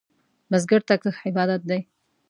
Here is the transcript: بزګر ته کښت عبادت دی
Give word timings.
بزګر 0.49 0.81
ته 0.87 0.95
کښت 1.01 1.21
عبادت 1.29 1.61
دی 1.69 1.79